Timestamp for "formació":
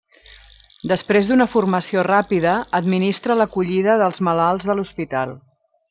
1.51-2.05